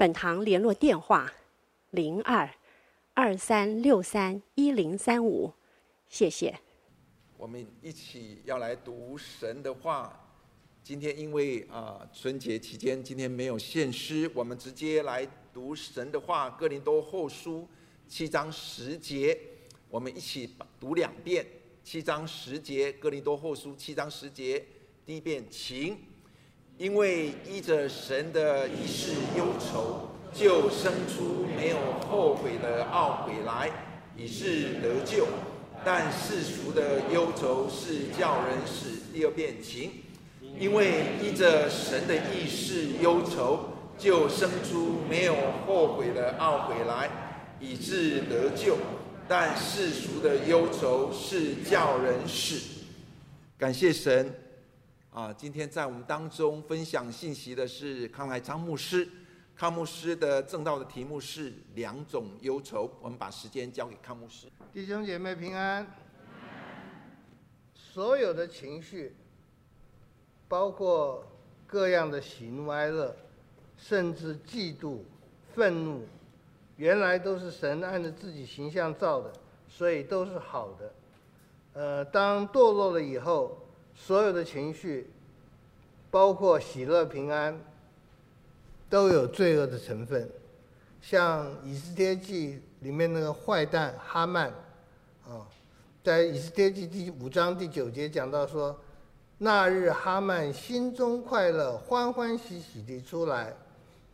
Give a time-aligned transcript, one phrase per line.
[0.00, 1.30] 本堂联络电话：
[1.90, 2.48] 零二
[3.12, 5.52] 二三六三一零三五，
[6.08, 6.58] 谢谢。
[7.36, 10.18] 我们一起要来读神的话。
[10.82, 16.48] 今天因为啊春节期间，今天没有献诗，我们直接来读神的话。
[16.48, 17.68] 哥林多后书
[18.08, 19.38] 七章十节，
[19.90, 21.46] 我们一起读两遍。
[21.84, 24.64] 七章十节，哥林多后书七章十节，
[25.04, 25.94] 第一遍，请。
[26.80, 31.76] 因为依着神的一世忧愁，就生出没有
[32.08, 33.70] 后悔的懊悔来，
[34.16, 35.26] 以致得救。
[35.84, 38.98] 但世俗的忧愁是叫人死。
[39.12, 39.90] 第二遍，情。
[40.58, 43.60] 因为依着神的意世忧愁，
[43.98, 45.34] 就生出没有
[45.66, 47.10] 后悔的懊悔来，
[47.60, 48.78] 以致得救。
[49.28, 52.58] 但世俗的忧愁是叫人死。
[53.58, 54.34] 感谢神。
[55.12, 59.08] 啊，今天在我们当中分享信息的是康来昌牧师。
[59.56, 62.88] 康牧师的证道的题目是两种忧愁。
[63.02, 64.46] 我们把时间交给康牧师。
[64.72, 65.84] 弟兄姐妹平安。
[67.74, 69.16] 所有的情绪，
[70.46, 71.26] 包括
[71.66, 73.16] 各样的喜怒哀乐，
[73.76, 74.98] 甚至嫉妒、
[75.52, 76.06] 愤怒，
[76.76, 79.32] 原来都是神按照自己形象造的，
[79.68, 80.94] 所以都是好的。
[81.72, 83.59] 呃，当堕落了以后。
[84.02, 85.10] 所有的情绪，
[86.10, 87.60] 包括喜乐、平安，
[88.88, 90.28] 都有罪恶的成分。
[91.02, 94.48] 像《以斯帖记》里面那个坏蛋哈曼，
[95.28, 95.46] 啊，
[96.02, 98.76] 在《以斯帖记》第五章第九节讲到说，
[99.38, 103.54] 那日哈曼心中快乐，欢欢喜喜地出来，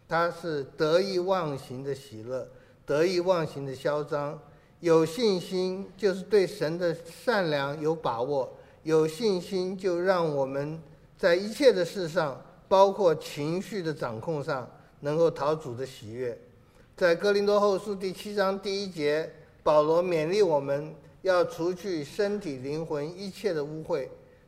[0.09, 2.47] 他是得意忘形的喜乐，
[2.85, 4.39] 得意忘形的嚣张，
[4.81, 8.53] 有信心就是对神的善良有把握。
[8.87, 10.81] 有信心，就让我们
[11.19, 14.71] 在一切的事上，包括情绪的掌控上，
[15.01, 16.41] 能够讨主的喜悦。
[16.97, 19.29] 在哥林多后书第七章第一节，
[19.65, 24.07] 保罗勉励我们要除去身体灵魂一切的污秽，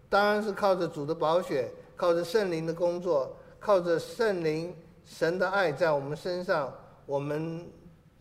[0.08, 4.72] 当然是靠着主的宝血，靠着圣灵的工作，靠着圣灵
[5.04, 6.72] 神的爱在我们身上，
[7.06, 7.66] 我们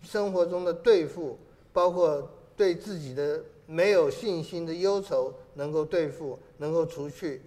[0.01, 1.37] 生活中的对付，
[1.71, 5.31] 包括对自己的没有信心的忧愁。
[5.57, 7.41] 能够对付，能够除去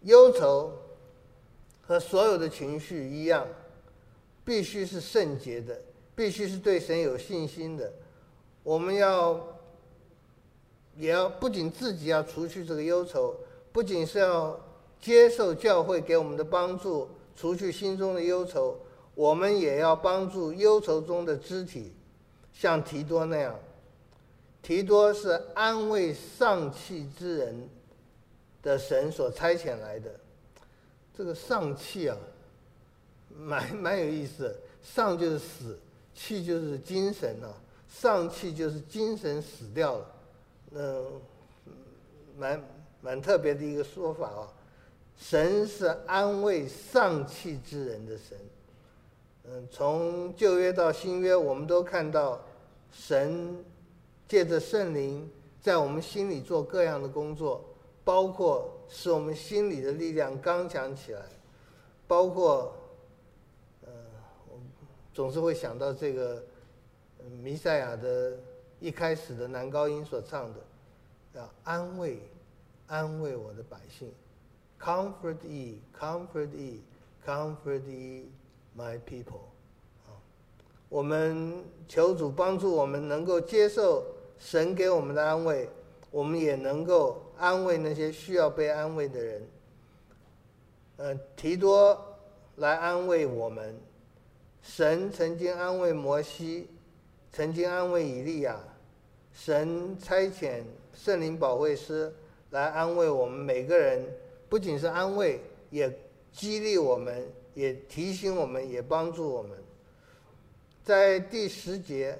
[0.00, 0.72] 忧愁
[1.82, 3.46] 和所有的情绪一样，
[4.42, 5.78] 必须是圣洁的，
[6.16, 7.92] 必须是对神有信心的。
[8.62, 9.38] 我们要
[10.96, 13.34] 也要不仅自己要除去这个忧愁，
[13.70, 14.58] 不仅是要
[14.98, 18.78] 接受教会给我们的帮助，除去心中的忧愁，
[19.14, 21.92] 我们也要帮助忧愁中的肢体，
[22.54, 23.54] 像提多那样。
[24.62, 27.68] 提多是安慰丧气之人
[28.62, 30.10] 的神所差遣来的，
[31.16, 32.16] 这个丧气啊，
[33.34, 34.56] 蛮 蛮有意思的。
[34.82, 35.78] 丧就是死，
[36.14, 37.48] 气就是精神啊。
[37.88, 40.14] 丧气就是精神死掉了，
[40.72, 41.06] 嗯，
[42.36, 42.62] 蛮
[43.00, 44.52] 蛮特别的一个说法啊。
[45.16, 48.38] 神是安慰丧气之人的神。
[49.44, 52.44] 嗯，从旧约到新约，我们都看到
[52.92, 53.64] 神。
[54.28, 55.26] 借着圣灵
[55.58, 57.64] 在我们心里做各样的工作，
[58.04, 61.22] 包括使我们心里的力量刚强起来，
[62.06, 62.74] 包括，
[63.86, 63.90] 呃，
[64.50, 64.60] 我
[65.14, 66.44] 总是会想到这个
[67.42, 68.38] 弥赛亚的
[68.80, 70.60] 一开始的男高音所唱的，
[71.34, 72.20] 要安慰，
[72.86, 74.12] 安慰我的百姓
[74.78, 76.80] ，Comfort ye, comfort ye,
[77.26, 78.26] comfort ye,
[78.76, 79.48] my people。
[80.06, 80.12] 啊，
[80.90, 84.04] 我们求主帮助我们能够接受。
[84.38, 85.68] 神给我们的安慰，
[86.10, 89.42] 我们也能够安慰那些需要被安慰的人。
[90.96, 92.18] 呃，提多
[92.56, 93.76] 来安慰我们。
[94.62, 96.68] 神曾经安慰摩西，
[97.32, 98.58] 曾经安慰以利亚。
[99.32, 100.62] 神差遣
[100.94, 102.12] 圣灵保惠师
[102.50, 104.04] 来安慰我们每个人，
[104.48, 105.40] 不仅是安慰，
[105.70, 105.92] 也
[106.32, 109.58] 激励我们，也提醒我们，也帮助我们。
[110.84, 112.18] 在第十节。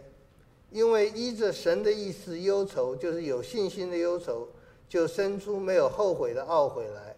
[0.70, 4.46] 因为依着神的意思，忧愁就是有信心的忧愁，
[4.88, 7.16] 就生出没有后悔的懊悔来，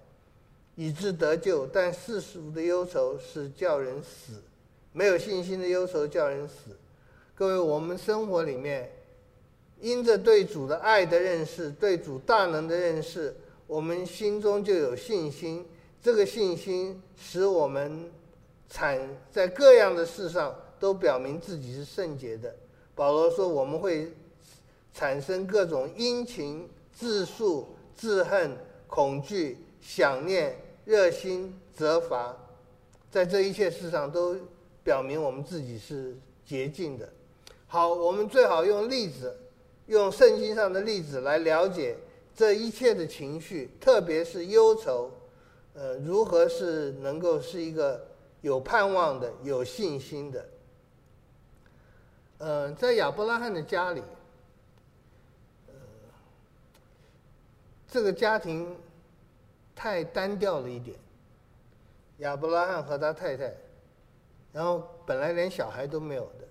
[0.77, 1.67] 以致得救。
[1.67, 4.35] 但世俗的忧愁是叫人死，
[4.93, 6.77] 没有信心的忧愁叫人死。
[7.35, 8.93] 各位，我们生活里面，
[9.81, 13.35] 因着对主的爱的认识，对主大能的认识，
[13.67, 15.67] 我们心中就有信心。
[16.03, 18.11] 这个信心使我们
[18.69, 18.99] 产
[19.31, 22.55] 在各样的事上都表明自己是圣洁的。
[23.01, 24.13] 保罗说，我们会
[24.93, 28.55] 产生各种殷勤、自述、自恨、
[28.87, 30.55] 恐惧、想念、
[30.85, 32.37] 热心、责罚，
[33.11, 34.37] 在这一切事上都
[34.85, 36.15] 表明我们自己是
[36.45, 37.09] 洁净的。
[37.67, 39.35] 好，我们最好用例子，
[39.87, 41.97] 用圣经上的例子来了解
[42.37, 45.11] 这一切的情绪，特别是忧愁。
[45.73, 48.09] 呃，如何是能够是一个
[48.43, 50.47] 有盼望的、有信心的？
[52.41, 54.03] 呃，在亚伯拉罕的家里，
[55.69, 55.75] 呃，
[57.87, 58.75] 这个家庭
[59.77, 60.99] 太单调了一点。
[62.21, 63.55] 亚伯拉罕和他太太，
[64.55, 66.49] 然后本来连小孩都没有的，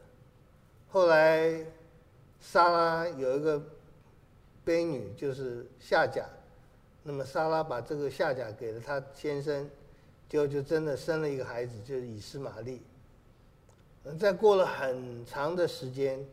[0.92, 1.66] 后来
[2.40, 3.60] 莎拉有一个
[4.64, 6.24] 婢女，就是夏甲。
[7.02, 9.68] 那么莎拉把这个夏甲给了他先生，
[10.28, 12.80] 就就真的生了一个孩子，就是以斯玛利。
[14.20, 16.26] 在过了很长的时间，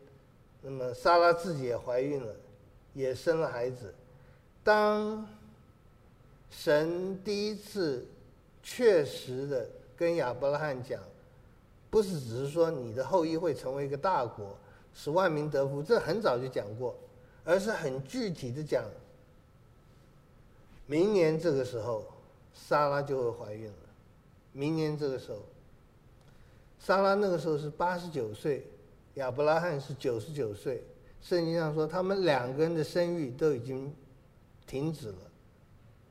[0.61, 2.33] 那么莎拉自己也怀孕了，
[2.93, 3.93] 也生了孩子。
[4.63, 5.27] 当
[6.49, 8.05] 神第一次
[8.63, 11.01] 确实的跟亚伯拉罕讲，
[11.89, 14.57] 不是只是说你的后裔会成为一个大国，
[14.93, 16.95] 使万民得福，这很早就讲过，
[17.43, 18.83] 而是很具体的讲。
[20.85, 22.05] 明年这个时候，
[22.53, 23.73] 莎拉就会怀孕了。
[24.53, 25.39] 明年这个时候，
[26.79, 28.65] 莎拉那个时候是八十九岁，
[29.15, 30.83] 亚伯拉罕是九十九岁。
[31.21, 33.93] 圣经上说，他们两个人的生育都已经
[34.65, 35.17] 停止了，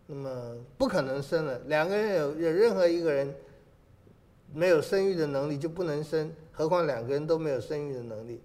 [0.07, 1.59] 那么不可能生了。
[1.67, 3.33] 两个人有有任何一个人
[4.53, 8.41] 没有生育的能力，就不能生，何况两个人都没有生育的能力。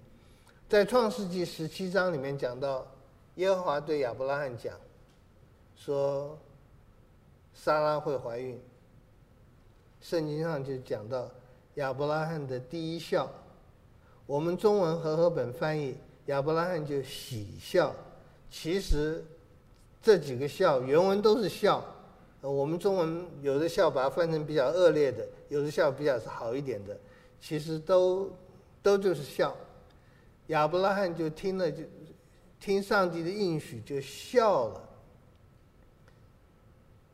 [0.69, 2.88] 在创世纪十七章里面讲到，
[3.35, 4.79] 耶和华对亚伯拉罕讲。
[5.75, 6.38] 说，
[7.53, 8.62] 莎拉会怀孕。
[10.00, 11.29] 圣经上就讲到
[11.75, 13.29] 亚伯拉罕的第一笑，
[14.25, 15.95] 我们中文和合本翻译
[16.25, 17.95] 亚伯拉罕就喜笑。
[18.50, 19.23] 其实
[20.01, 21.83] 这几个笑原文都是笑，
[22.41, 26.97] 我们中文有的笑把它翻成比较恶劣的，有的笑比较是好一点的，
[27.39, 28.29] 其实都
[28.83, 29.56] 都就是笑。
[30.47, 31.83] 亚伯拉罕就听了就
[32.59, 34.89] 听上帝的应许就笑了。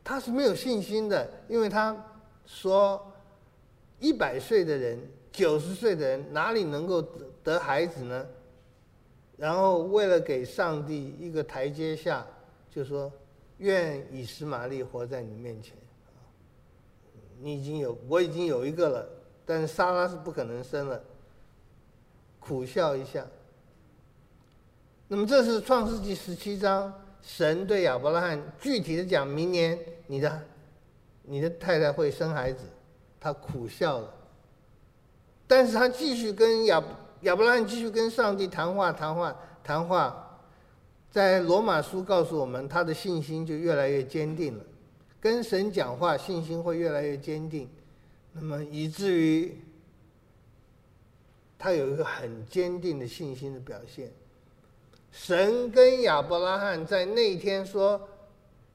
[0.03, 1.95] 他是没有信心的，因为他
[2.45, 3.06] 说，
[3.99, 4.99] 一百岁的人、
[5.31, 8.25] 九十岁的人哪里能够得得孩子呢？
[9.37, 12.25] 然后为了给上帝一个台阶下，
[12.69, 13.11] 就说
[13.57, 15.73] 愿以实玛利活在你面前。
[17.39, 19.07] 你已经有，我已经有一个了，
[19.45, 21.01] 但是莎拉是不可能生了。
[22.39, 23.25] 苦笑一下。
[25.07, 26.93] 那么这是创世纪十七章。
[27.19, 30.41] 神对亚伯拉罕具体的讲，明年你的
[31.23, 32.63] 你的太太会生孩子，
[33.27, 34.13] 他苦笑了。
[35.47, 36.81] 但是他继续跟亚
[37.21, 40.39] 亚伯拉罕继续跟上帝谈话谈话谈话，
[41.11, 44.63] 在罗马书告诉我们，他的信心就越来越坚定了。
[45.19, 47.67] 跟神讲话，信心会越来越坚定，
[48.31, 49.59] 那么以至于
[51.59, 54.09] 他有一个很坚定的信心的表现。
[55.11, 57.99] 神跟亚伯拉罕在那一天说：“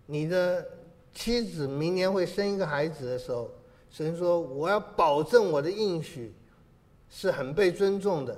[0.04, 0.66] 你的
[1.14, 3.50] 妻子明年会生一个孩子的时候，
[3.92, 6.32] 神说我要保证我的应许
[7.08, 8.36] 是很被尊重的。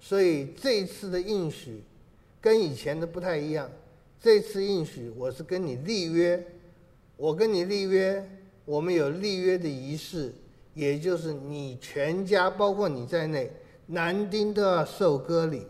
[0.00, 1.84] 所以这一次的应许
[2.40, 3.70] 跟以前的不太一样。
[4.20, 6.42] 这次应许我是跟你立约，
[7.16, 8.26] 我跟你立约，
[8.64, 10.34] 我们有立约的仪式，
[10.72, 13.52] 也就是你全家包括你在内，
[13.86, 15.66] 男丁都要受割礼。”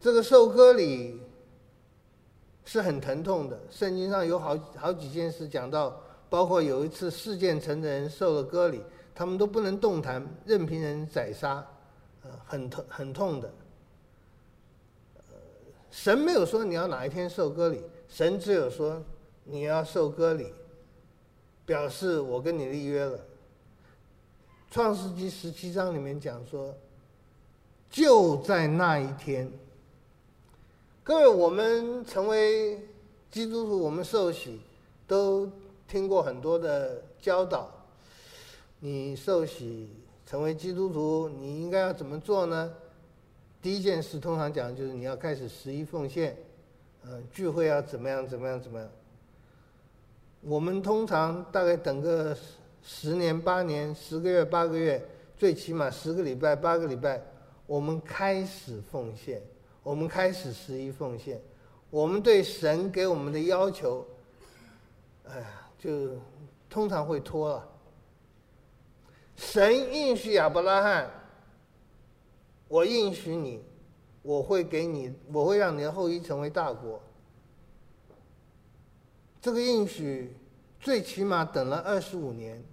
[0.00, 1.20] 这个受割礼
[2.64, 6.00] 是很疼痛的，圣经上有好好几件事讲到，
[6.34, 8.82] 包括有一次事件城的人受了割礼，
[9.14, 11.64] 他们都不能动弹，任凭人宰杀，
[12.24, 13.54] 呃，很痛很痛的。
[15.92, 19.00] 神没有说你要哪一天受割礼，神只有说
[19.44, 20.52] 你要受割礼，
[21.64, 23.16] 表示我跟你立约了。
[24.72, 26.74] 创世纪十七章里面讲说，
[27.88, 29.48] 就在那一天。
[31.04, 32.88] 各位，我们成为
[33.30, 34.60] 基督徒，我们受洗
[35.06, 35.48] 都
[35.86, 37.70] 听过很多的教导。
[38.80, 39.88] 你受洗
[40.26, 42.74] 成为基督徒，你应该要怎么做呢？
[43.62, 46.36] 第一件事，通常讲就是你要开始十一奉献，
[47.04, 48.88] 嗯，聚会要怎么样怎么样怎么样。
[50.42, 52.36] 我们通常大概等个
[52.82, 55.02] 十年八年，十个月八个月，
[55.38, 57.22] 最起码十个礼拜、八个礼拜，
[57.66, 59.40] 我们开始奉献，
[59.82, 61.40] 我们开始十一奉献，
[61.88, 64.06] 我们对神给我们的要求，
[65.26, 66.16] 哎呀，就
[66.70, 67.68] 通常会拖了。
[69.36, 71.10] 神应许亚伯拉罕，
[72.68, 73.62] 我应许你，
[74.22, 76.98] 我会给你，我会让你的后裔成为大国。
[79.42, 80.34] 这个应许
[80.80, 82.64] 最起码等了二十五年，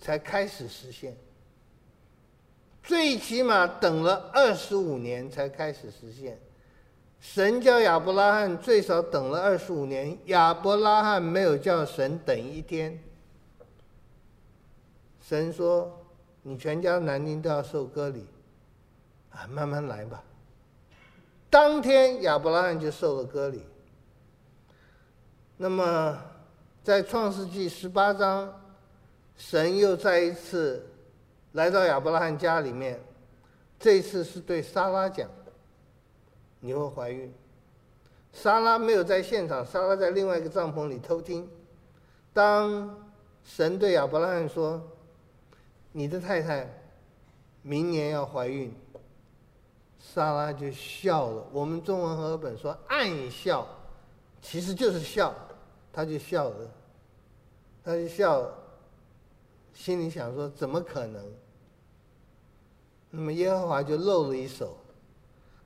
[0.00, 1.16] 才开始实现。
[2.82, 6.36] 最起码等了二十五年才开始实现。
[7.20, 12.98] 神叫亚伯拉罕最少等了二十五年，亚伯拉罕没有叫神等一天。
[15.20, 16.04] 神说
[16.42, 18.24] ：“你全家男丁都要受割礼，
[19.30, 20.22] 啊，慢慢来吧。”
[21.50, 23.62] 当天亚伯拉罕就受了割礼。
[25.56, 26.18] 那么，
[26.84, 28.54] 在创世纪十八章，
[29.36, 30.86] 神又再一次
[31.52, 32.98] 来到亚伯拉罕家里面，
[33.78, 35.28] 这一次是对撒拉讲
[36.60, 37.32] ：“你会怀孕。”
[38.32, 41.48] 莎拉没有在现场，莎拉在另外一个帐篷里偷听。
[42.32, 42.94] 当
[43.42, 44.80] 神对亚伯拉罕说，
[45.92, 46.68] 你的太太
[47.62, 48.72] 明年要怀孕，
[49.98, 51.46] 莎拉就笑了。
[51.52, 53.66] 我们中文和合本说暗笑，
[54.42, 55.34] 其实就是笑，
[55.90, 56.70] 他就笑了，
[57.82, 58.46] 他就笑，
[59.72, 61.24] 心里想说怎么可能？
[63.10, 64.76] 那么耶和华就露了一手。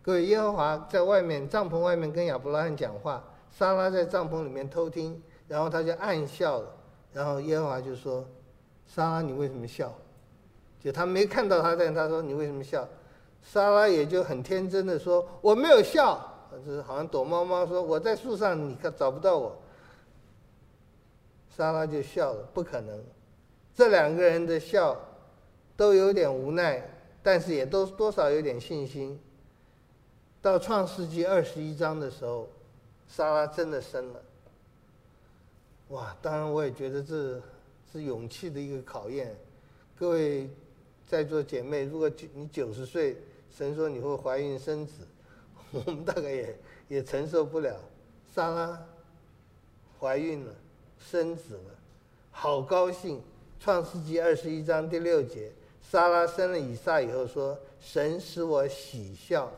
[0.02, 6.74] 各位，耶和华在外面帐篷外面跟亚伯拉罕讲话，莎拉在帐篷里面偷听，然后他就暗笑了。
[7.12, 8.26] 然后耶和华就说
[8.84, 9.94] ：“莎拉，你为什么笑？”
[10.82, 12.88] 就他没看到他，但他说：“你为什么笑？”
[13.42, 16.20] 莎拉也就很天真的说：“我没有笑，
[16.66, 19.56] 就是好像躲猫猫说我在树上，你看找不到我。”
[21.56, 23.00] 莎拉就笑了，不可能。
[23.72, 24.98] 这两个人的笑
[25.76, 26.82] 都有点无奈，
[27.22, 29.20] 但是也都多少有点信心。
[30.42, 32.48] 到创世纪二十一章的时候，
[33.08, 34.22] 莎拉真的生了。
[35.88, 36.14] 哇！
[36.20, 37.40] 当然我也觉得这
[37.92, 39.34] 是勇气的一个考验，
[39.96, 40.50] 各位。
[41.04, 43.18] 在座姐妹，如果你九十岁，
[43.54, 45.06] 神说你会怀孕生子，
[45.70, 46.58] 我们大概也
[46.88, 47.76] 也承受不了。
[48.34, 48.82] 莎拉
[50.00, 50.54] 怀孕了，
[50.98, 51.74] 生子了，
[52.30, 53.20] 好高兴。
[53.60, 59.52] 创世纪二十一章第六节，莎拉生了以撒以后说：“神使我喜笑。”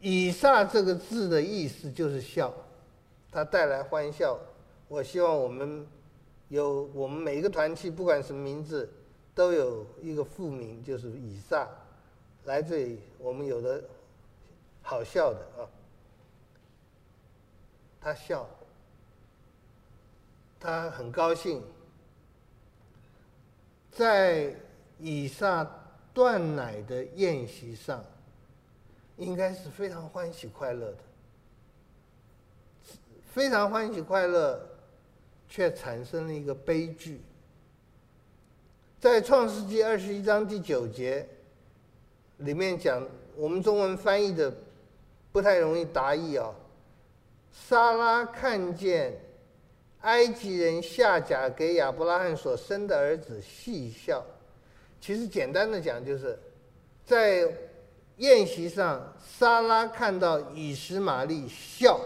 [0.00, 2.52] 以撒这个字的意思就是笑，
[3.30, 4.38] 它带来欢笑。
[4.88, 5.86] 我希望我们
[6.48, 8.88] 有我们每一个团契，不管什么名字。
[9.34, 11.68] 都有一个父名，就是以撒，
[12.44, 13.80] 来这里我们有的
[14.82, 15.62] 好笑的啊。
[18.00, 18.44] 他笑，
[20.58, 21.62] 他很高兴，
[23.92, 24.52] 在
[24.98, 25.64] 以撒
[26.12, 28.04] 断奶的宴席上，
[29.18, 30.98] 应该是非常欢喜快乐的，
[33.32, 34.60] 非常欢喜快乐，
[35.48, 37.20] 却产生了一个悲剧。
[39.00, 41.28] 在创世纪二十一章第九节
[42.38, 43.04] 里面讲，
[43.36, 44.52] 我们中文翻译的
[45.32, 46.54] 不太容易达意啊。
[47.52, 49.16] 撒拉看见
[50.02, 54.24] 埃及人夏甲给亚伯拉罕所生的儿子，戏笑。
[55.00, 56.38] 其实简单的讲，就是
[57.04, 57.52] 在
[58.18, 61.98] 宴席上，莎拉看到以实玛利笑，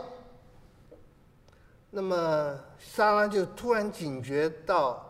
[1.90, 5.08] 那么莎拉就突然警觉到。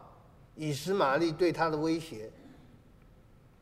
[0.55, 2.31] 以实玛利对他的威胁，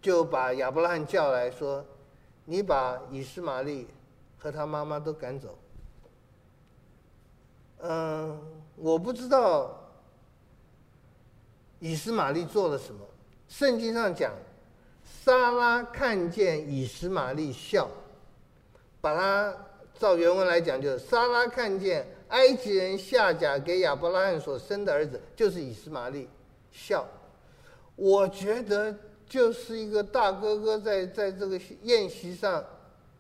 [0.02, 1.84] 就把亚伯拉罕叫来说
[2.44, 3.86] ：“你把以实玛利
[4.36, 5.56] 和他妈妈都赶走。”
[7.78, 8.42] 嗯，
[8.74, 9.88] 我不知道
[11.78, 13.06] 以实玛利做了什么。
[13.46, 14.32] 圣经上讲，
[15.24, 17.88] 莎拉看见以实玛利笑，
[19.00, 19.54] 把他
[19.98, 26.28] 照原文来讲，就是莎拉看见埃及人夏甲给亚伯拉罕所生的儿子，就是以实玛利。
[26.72, 27.06] 笑，
[27.96, 28.94] 我觉得
[29.28, 32.64] 就是一个大哥哥在在这个宴席上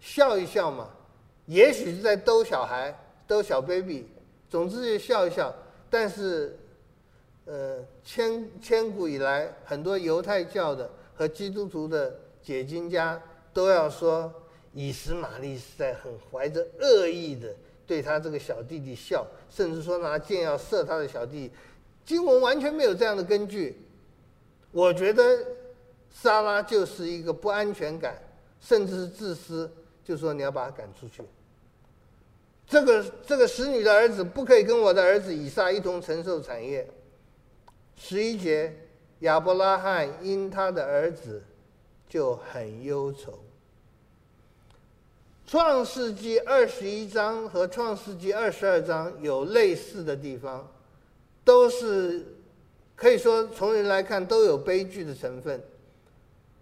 [0.00, 0.88] 笑一笑嘛，
[1.46, 4.06] 也许是在逗小孩，逗小 baby，
[4.48, 5.54] 总之就笑一笑。
[5.90, 6.56] 但是，
[7.44, 10.88] 呃，千千古以来，很多犹太教的
[11.20, 13.22] 和基督徒的解经家
[13.52, 14.32] 都要说，
[14.72, 17.54] 以实玛利是在很怀着恶意的
[17.86, 21.50] 对他这个小弟弟笑，甚至说拿箭要射他的小弟。
[22.06, 23.76] 经文完全没有这样的根据，
[24.72, 25.44] 我觉得
[26.10, 28.16] 莎拉就是一个不安全感，
[28.58, 29.70] 甚至是自私，
[30.02, 31.22] 就说你要把他赶出去。
[32.66, 36.88] 这个这个使女的儿子不可以跟我的儿子以撒一同承受产业。
[37.94, 38.74] 十一节，
[39.20, 41.42] 亚伯拉罕因他的儿子
[42.08, 43.38] 就很忧愁。
[45.46, 50.66] 创世纪二十一章和创世纪二十二章有类似的地方，
[51.44, 52.24] 都是
[52.94, 55.60] 可以说从人来看都有悲剧的成分。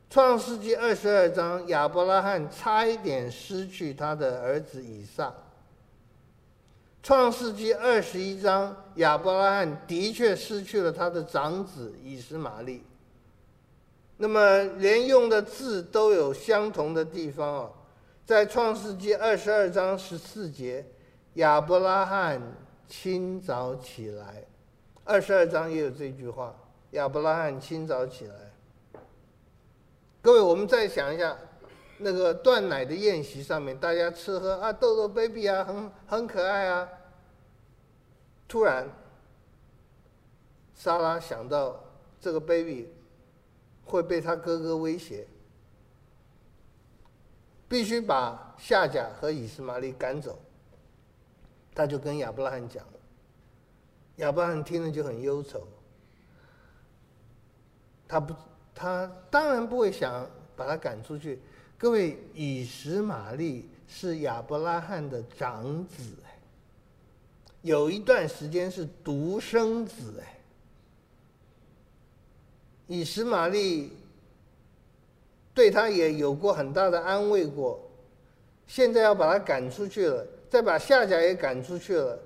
[0.09, 5.35] 创世纪二十二章，亚伯拉罕差一点失去他的儿子以撒。
[7.09, 12.85] 创世纪二十一章，亚伯拉罕的确失去了他的长子以实玛利。
[14.19, 17.73] 那么连用的字都有相同的地方哦，
[18.27, 20.85] 在创世纪二十二章十四节，
[21.37, 22.43] 亚伯拉罕
[22.87, 24.45] 清早起来。
[25.03, 26.55] 二十二章也有这句话，
[26.91, 28.35] 亚伯拉罕清早起来。
[30.21, 31.35] 各位，我们再想一下，
[31.97, 36.87] 那个断奶的宴席上面，大家吃喝啊，逗逗 baby 啊，很很可爱啊。
[38.49, 38.89] 突然，
[40.75, 41.85] 莎拉想到
[42.19, 42.89] 这个 baby
[43.85, 45.27] 会被他哥哥威胁，
[47.69, 50.39] 必须把夏甲和以实玛利赶走。
[51.75, 52.93] 他就跟亚伯拉罕讲了，
[54.17, 55.69] 亚伯拉罕听了就很忧愁。
[58.09, 58.35] 他不，
[58.75, 61.41] 他当然不会想把他赶出去。
[61.77, 66.03] 各位，以实玛利是亚伯拉罕的长子。
[67.63, 70.39] 有一段时间是独生子哎，
[72.87, 73.93] 以实玛利
[75.53, 77.81] 对他也有过很大的安慰过，
[78.67, 82.19] 现在要把他赶出去了，再把夏甲也赶出去了。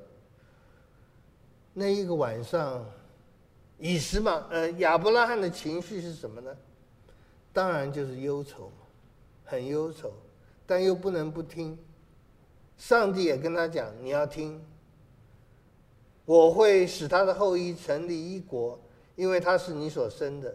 [1.72, 2.84] 那一个晚上，
[3.78, 6.54] 以实玛呃亚伯拉罕的情绪是什么呢？
[7.54, 8.70] 当然就是忧愁，
[9.44, 10.12] 很忧愁，
[10.66, 11.78] 但又不能不听。
[12.76, 14.62] 上帝也跟他讲：“你要听。”
[16.24, 18.78] 我会使他的后裔成立一国，
[19.16, 20.54] 因为他是你所生的。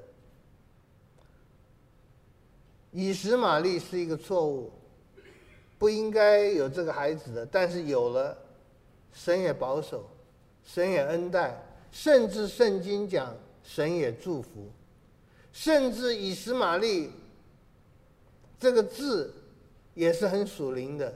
[2.92, 4.72] 以实玛利是一个错误，
[5.78, 8.36] 不应该有这个孩子的，但是有了，
[9.14, 10.10] 神也保守，
[10.64, 14.72] 神也恩待，甚至圣经讲神也祝福，
[15.52, 17.12] 甚至以实玛利
[18.58, 19.34] 这个字
[19.94, 21.14] 也是很属灵的。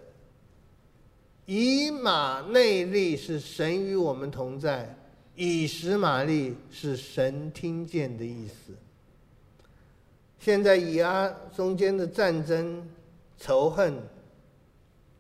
[1.53, 4.95] 以马内利是神与我们同在，
[5.35, 8.73] 以实玛利是神听见的意思。
[10.39, 12.89] 现在以阿中间的战争
[13.37, 14.01] 仇恨，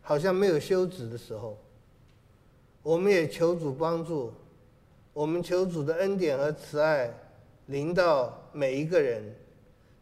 [0.01, 1.57] 好像没有休止的时候，
[2.81, 4.31] 我们也求主帮助，
[5.11, 7.13] 我们求主的恩典和慈爱
[7.65, 9.21] 临到每一个人，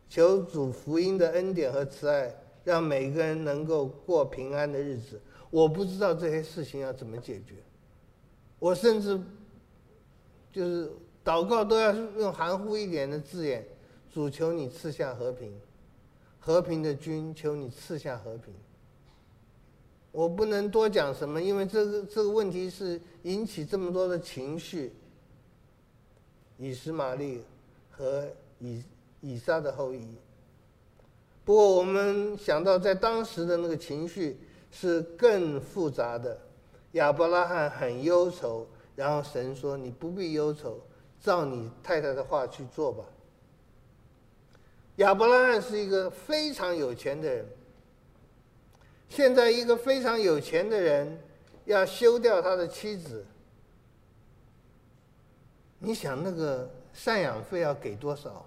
[0.08, 2.32] 求主福音的恩典和慈爱，
[2.64, 5.20] 让每一个人能够过平安的日子。
[5.52, 7.56] 我不知道这些事情要怎么解决，
[8.60, 9.20] 我甚至
[10.54, 10.92] 就是
[11.26, 13.66] 祷告都要用含糊一点的字眼，
[14.14, 15.52] 主求你赐下和平，
[16.40, 18.54] 和平的君求你赐下和平。
[20.12, 24.94] 我不能多讲什么，因为这个这个问题是引起这么多的情绪。
[26.60, 27.42] 以实玛利
[27.90, 28.28] 和
[28.60, 28.84] 以
[29.22, 30.16] 以撒的后裔，
[31.44, 34.38] 不过我们想到在当时的那个情绪。
[34.72, 36.40] 是更复杂的，
[36.94, 40.80] 亚伯拉罕很忧愁，然后神说：“你不必忧愁，
[41.20, 43.04] 照你太太的话去做吧。”
[44.98, 47.46] 亚伯拉罕是一个非常有钱的人，
[49.08, 51.20] 现在一个非常有钱的人
[51.66, 53.26] 要休掉他的妻子，
[55.80, 58.46] 你想那个赡养费要给多少？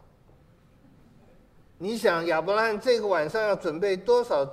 [1.79, 4.49] 你想亚伯拉罕这个晚上要准备多少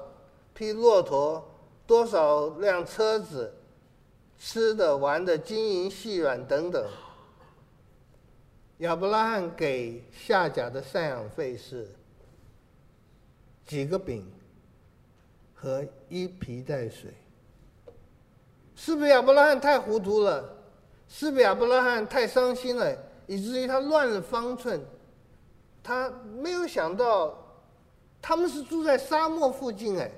[0.54, 1.46] 匹骆驼？
[1.90, 3.52] 多少辆车子，
[4.38, 6.88] 吃的、玩的、金银细软等等。
[8.78, 11.90] 亚伯拉罕给夏甲的赡养费是
[13.66, 14.32] 几个饼
[15.56, 17.12] 和一皮带水。
[18.76, 20.48] 是不是亚伯拉罕太糊涂了？
[21.08, 24.80] 是不是亚伯拉罕太伤心了，以至于他乱了方寸？
[25.82, 27.36] 他没有想到，
[28.22, 30.12] 他们是住在沙漠附近哎。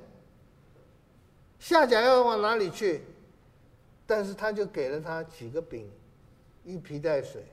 [1.62, 3.02] 夏甲要往哪里去？
[4.08, 5.88] 但是他就给了他几个饼，
[6.65, 7.45] 一皮带水。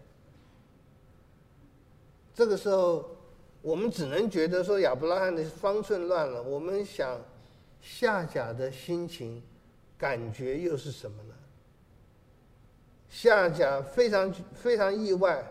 [2.34, 3.14] 这个时候，
[3.60, 6.42] 我们只能觉得说亚伯拉罕的方寸乱了。
[6.42, 7.20] 我们想，
[7.82, 9.42] 夏甲的心情、
[9.98, 11.34] 感觉又是什么呢？
[13.10, 15.44] 夏甲非常非常意外，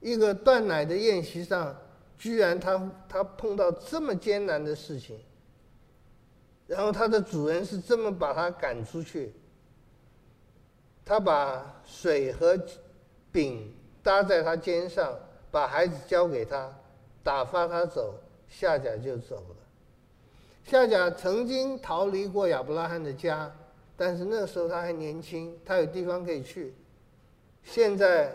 [0.00, 1.74] 一个断奶的宴席上，
[2.18, 5.18] 居然他他碰到这么艰难的事情。
[6.66, 9.34] 然后他的主人是这么把他赶出去，
[11.04, 12.58] 他把水和
[13.30, 15.18] 饼搭在他肩上，
[15.50, 16.72] 把孩子交给他，
[17.22, 18.14] 打发他走，
[18.48, 19.56] 夏甲就走了。
[20.64, 23.54] 夏甲曾经逃离过亚伯拉罕的家，
[23.96, 26.72] 但是那时候他还年轻，他有地方可以去。
[27.62, 28.32] 现在，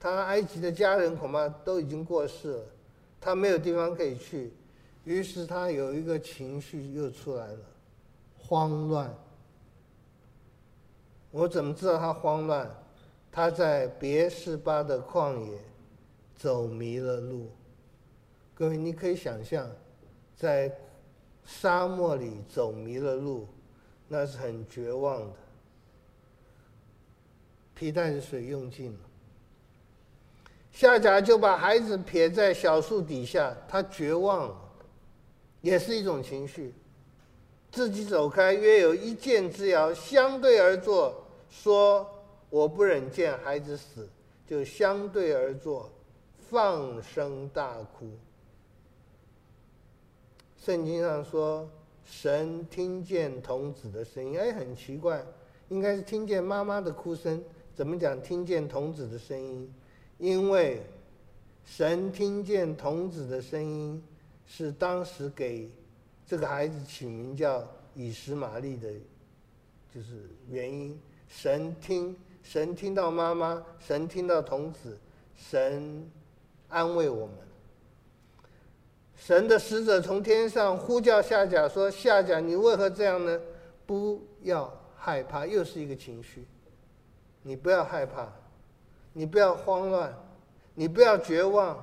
[0.00, 2.64] 他埃及的家人恐怕都已经过世了，
[3.20, 4.52] 他没有地方可以去，
[5.06, 7.58] 于是他有一个情绪又出来了，
[8.36, 9.14] 慌乱。
[11.30, 12.68] 我怎么知道他慌乱？
[13.30, 15.58] 他在别是巴的旷野
[16.34, 17.48] 走迷了路。
[18.52, 19.70] 各位，你可以想象，
[20.34, 20.76] 在
[21.44, 23.46] 沙漠里走迷了路，
[24.08, 25.36] 那是很绝望的。
[27.74, 28.98] 皮带的水用尽了，
[30.72, 34.56] 夏甲就把孩子撇在小树底下，他绝望了，
[35.66, 36.72] 也是一种情绪。
[37.72, 41.24] 自己走开，约有一箭之遥，相对而坐。
[41.50, 42.08] 说
[42.48, 44.08] 我不忍见孩子死，
[44.46, 45.90] 就相对而坐，
[46.48, 48.08] 放声大哭。
[50.56, 51.68] 圣经上说，
[52.04, 55.24] 神听见童子的声音，哎，很奇怪，
[55.68, 57.42] 应该是听见妈妈的哭声，
[57.74, 59.74] 怎么讲听见童子的声音？
[60.18, 60.80] 因为
[61.64, 64.00] 神听见童子的声音，
[64.46, 65.70] 是当时给
[66.26, 68.88] 这个孩子起名叫以实玛利的，
[69.94, 70.98] 就是原因。
[71.28, 74.96] 神听，神听到妈妈，神听到童子，
[75.34, 76.08] 神
[76.68, 77.36] 安慰我们。
[79.16, 83.40] 神的使者从天上呼叫夏甲说：“夏甲，你为何这样呢？
[83.84, 86.46] 不要害怕，又是一个情绪。
[87.42, 88.32] 你不要害怕，
[89.12, 90.14] 你不要慌乱，
[90.74, 91.82] 你不要绝望，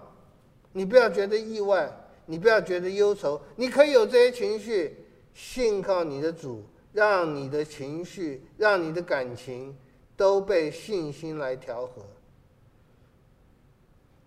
[0.72, 1.92] 你不要觉得意外，
[2.26, 3.42] 你不要觉得忧愁。
[3.56, 4.98] 你可以有这些情绪，
[5.34, 9.76] 信靠你的主。”让你的情绪，让你的感情
[10.16, 12.04] 都被信心来调和。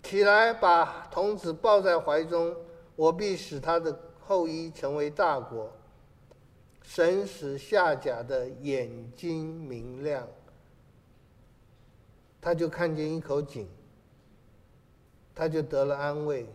[0.02, 2.56] 起来，把童子抱在怀中，
[2.96, 5.72] 我必使他的后裔成为大国。
[6.82, 10.26] 神使夏甲的眼睛明亮，
[12.40, 13.68] 他就看见一口井，
[15.32, 16.48] 他就得了安慰，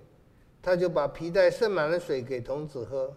[0.61, 3.11] 他就把皮带盛满了水给童子喝。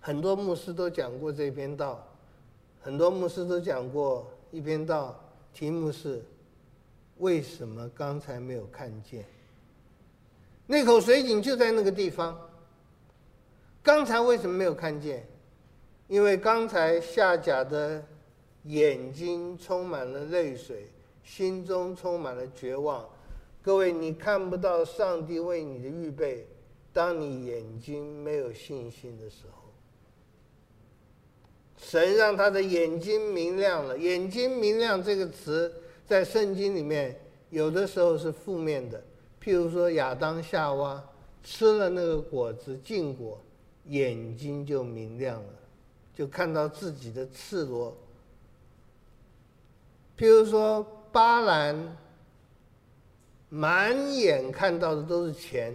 [0.00, 2.06] 很多牧师都讲过这篇道，
[2.80, 5.18] 很多牧师都讲过一篇道，
[5.52, 6.22] 题目是
[7.18, 9.24] “为什么刚才没有看见？
[10.66, 12.38] 那口水井就在那个地方，
[13.82, 15.26] 刚才为什么没有看见？
[16.06, 18.02] 因为刚才夏甲的
[18.64, 20.90] 眼睛充满了泪水，
[21.22, 23.06] 心中充满了绝望。
[23.62, 26.46] 各位，你看不到上帝为你的预备，
[26.92, 29.64] 当你眼睛没有信心的时候。
[31.76, 33.96] 神让他的眼睛明亮了。
[33.96, 35.72] 眼睛明亮这个词
[36.06, 39.02] 在圣经里面有的时候是负面的，
[39.42, 41.02] 譬如说亚当夏娃
[41.44, 43.40] 吃了那个果子禁果，
[43.86, 45.54] 眼睛就明亮了，
[46.14, 47.96] 就看到自己的赤裸。
[50.16, 51.96] 譬如说巴兰
[53.48, 55.74] 满眼看到的都是钱，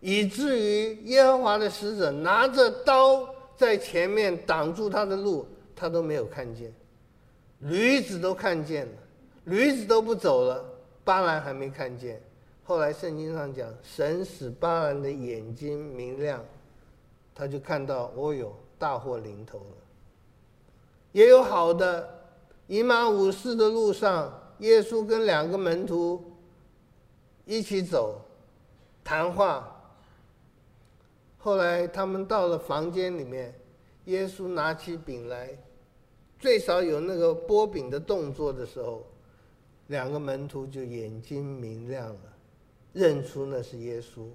[0.00, 3.34] 以至于耶和华的使者拿着刀。
[3.56, 6.70] 在前面挡住他的路，他都没有看见。
[7.60, 8.92] 驴子都看见了，
[9.44, 10.62] 驴子都不走了，
[11.04, 12.20] 巴兰还没看见。
[12.64, 16.44] 后来圣经上讲，神使巴兰的眼睛明亮，
[17.34, 19.76] 他就看到，哦哟，大祸临头了。
[21.12, 22.06] 也有好的，
[22.66, 26.32] 以马忤斯的路上，耶稣跟两个门徒
[27.44, 28.20] 一起走，
[29.04, 29.72] 谈话。
[31.38, 33.54] 后来他们到了房间里面，
[34.06, 35.56] 耶稣拿起饼来，
[36.38, 39.06] 最少有那个擘饼的动作的时候，
[39.86, 42.32] 两个门徒就眼睛明亮了，
[42.92, 44.26] 认出那是耶稣。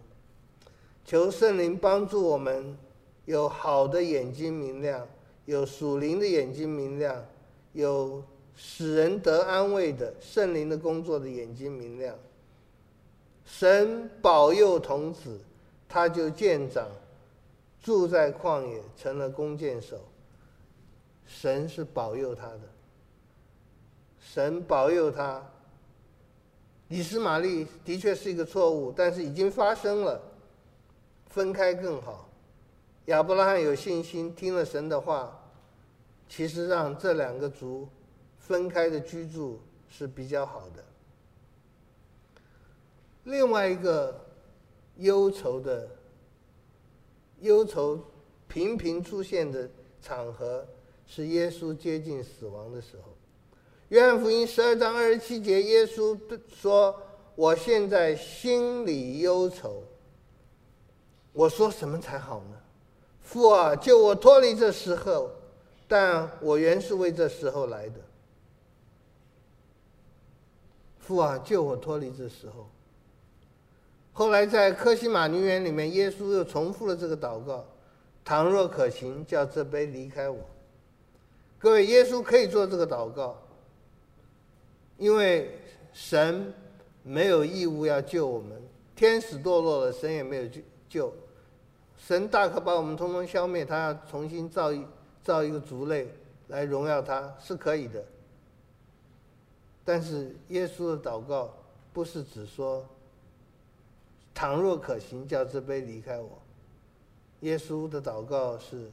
[1.03, 2.77] 求圣灵帮助我们，
[3.25, 5.05] 有好的眼睛明亮，
[5.45, 7.25] 有属灵的眼睛明亮，
[7.73, 8.23] 有
[8.55, 12.15] 使人得安慰的圣灵的工作的眼睛明亮。
[13.45, 15.39] 神保佑童子，
[15.89, 16.87] 他就见长。
[17.83, 19.99] 住在旷野，成了弓箭手。
[21.25, 22.61] 神是保佑他的，
[24.19, 25.43] 神保佑他。
[26.87, 30.21] 以斯玛利的确是一个错误，但是已经发生了，
[31.29, 32.29] 分开更好。
[33.05, 35.43] 亚伯拉罕有信心，听了神的话，
[36.29, 37.89] 其实让这两个族
[38.51, 39.59] 分开的居住
[39.89, 40.83] 是比较好的。
[43.23, 44.23] 另外一个
[44.97, 45.87] 忧愁的。
[47.39, 47.99] 忧愁
[48.47, 49.67] 频频出现的
[49.99, 50.63] 场合
[51.07, 53.17] 是耶稣接近死亡的时候，
[53.89, 56.15] 约翰福音十二章二十七节，耶稣
[56.47, 56.95] 说
[57.33, 59.81] ：“我现在心里忧愁。
[61.33, 62.61] 我说什么才好呢？
[63.23, 65.31] 父啊，救我脱离这时候！
[65.87, 67.99] 但我原是为这时候来的。
[71.01, 72.69] 父啊，救我脱离这时候。”
[74.13, 77.65] 后来在科西玛尼园里面，耶稣又重复了这个祷告
[78.23, 80.39] ：“倘若可行，叫这杯离开我。”
[81.57, 83.37] 各位，耶稣可以做这个祷告，
[84.97, 85.57] 因为
[85.93, 86.53] 神
[87.03, 88.61] 没有义务要救我们，
[88.95, 91.13] 天使堕落了，神也没有救救。
[91.97, 94.83] 神大可把我们通通消灭，他要重新造一
[95.23, 96.09] 造一个族类
[96.47, 98.03] 来荣耀他，是可以的。
[99.83, 101.53] 但是耶稣的祷告
[101.93, 102.85] 不是只说。
[104.33, 106.39] 倘若可行，叫这杯离开我。
[107.41, 108.89] 耶稣的祷告是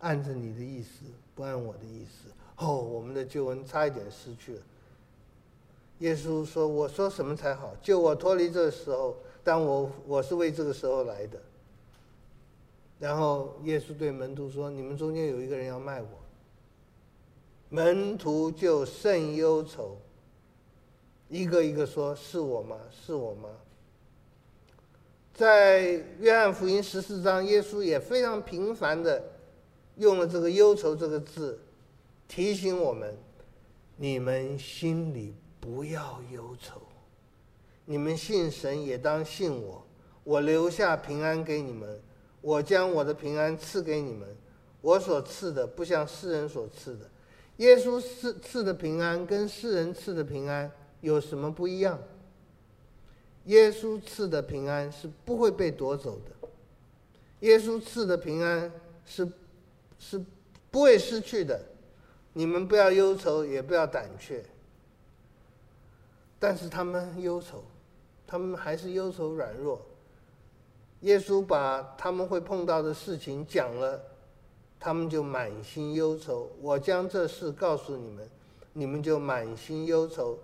[0.00, 2.28] 按着你的意思，不按我的意思。
[2.56, 4.62] 哦，我们的救恩差一点失去了。
[6.00, 7.74] 耶稣说：“我说什么才好？
[7.80, 11.40] 救我脱离这个时候，但我我是为这个时候来的。”
[12.98, 16.08] 然后耶稣对门徒说：“你们中间有一个人要卖我。”
[17.70, 19.96] 门徒就甚忧愁，
[21.28, 22.76] 一个一个说：“是我吗？
[22.90, 23.48] 是我吗？”
[25.34, 25.82] 在
[26.20, 29.22] 约翰福音十四章，耶稣也非常频繁的
[29.96, 31.58] 用了这个“忧愁”这个字，
[32.28, 33.16] 提醒我们：
[33.96, 36.80] 你们心里不要忧愁，
[37.84, 39.84] 你们信神也当信我。
[40.22, 42.00] 我留下平安给你们，
[42.40, 44.28] 我将我的平安赐给你们。
[44.80, 47.10] 我所赐的不像世人所赐的。
[47.56, 50.70] 耶稣赐赐的平安跟世人赐的平安
[51.04, 51.98] 有什么不一样？
[53.44, 56.48] 耶稣赐的平安是不会被夺走的，
[57.40, 58.72] 耶稣赐的平安
[59.04, 59.30] 是
[59.98, 60.24] 是
[60.70, 61.60] 不会失去的，
[62.32, 64.42] 你们不要忧愁，也不要胆怯。
[66.38, 67.62] 但是他们忧愁，
[68.26, 69.78] 他们还是忧愁软弱。
[71.00, 74.02] 耶稣把他们会碰到的事情讲了，
[74.80, 76.50] 他们就满心忧愁。
[76.62, 78.30] 我将这事告诉你们，
[78.72, 80.38] 你们就满心忧愁。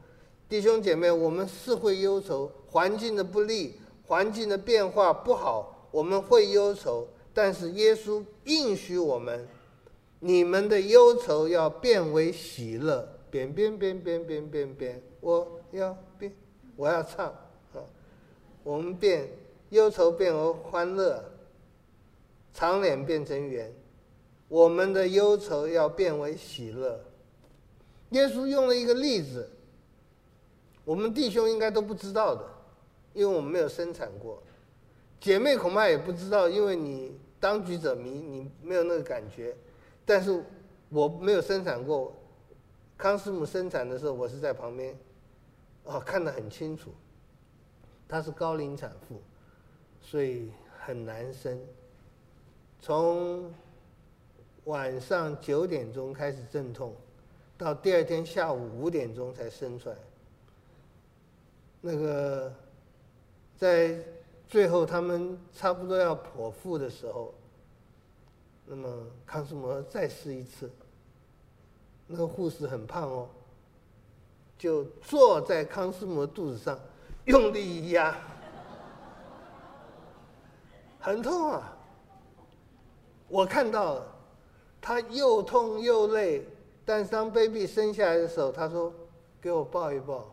[0.51, 3.77] 弟兄姐妹，我们是会忧愁，环境的不利，
[4.09, 7.07] 环境的变化不好，我们会忧愁。
[7.33, 9.47] 但是耶稣应许我们，
[10.19, 13.09] 你们的忧愁要变为喜乐。
[13.31, 16.35] 变变变变变变变，我要变，
[16.75, 17.79] 我要唱啊！
[18.65, 19.29] 我们变
[19.69, 21.23] 忧愁变为欢乐，
[22.53, 23.73] 长脸变成圆，
[24.49, 27.01] 我们的忧愁要变为喜乐。
[28.11, 29.49] 耶稣用了一个例子。
[30.91, 32.45] 我们弟兄应该都不知道的，
[33.13, 34.43] 因为我们没有生产过。
[35.21, 39.57] 姐妹恐怕也不知道，因为你当局者迷，你没有那个感觉。
[40.05, 40.43] 但是
[40.89, 42.13] 我没有生产过，
[42.99, 44.99] 康师母生产的时候，我是在旁边，
[45.85, 46.91] 哦，看得很清楚。
[48.09, 49.23] 她是高龄产妇，
[50.01, 50.51] 所以
[50.85, 51.57] 很难生。
[52.81, 53.55] 从
[54.65, 56.97] 晚上九点钟开始阵痛，
[57.57, 59.95] 到第二天下午五点钟才生出来。
[61.81, 62.53] 那个，
[63.57, 63.97] 在
[64.47, 67.33] 最后他们差不多要剖腹的时候，
[68.67, 68.89] 那么
[69.25, 70.71] 康斯摩再试一次。
[72.07, 73.29] 那个护士很胖哦，
[74.59, 76.79] 就坐在康斯摩肚子上，
[77.25, 78.17] 用力一压，
[80.99, 81.77] 很痛啊！
[83.29, 84.07] 我看到了，
[84.81, 86.45] 他又痛又累，
[86.85, 88.93] 但当 baby 生下来的时候，他说
[89.41, 90.29] ：“给我抱一抱。”